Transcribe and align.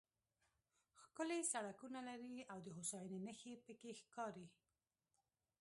ښکلي 1.01 1.39
سړکونه 1.53 1.99
لري 2.09 2.35
او 2.51 2.57
د 2.65 2.67
هوساینې 2.77 3.19
نښې 3.25 3.53
پکې 3.65 3.91
ښکاري. 4.01 4.47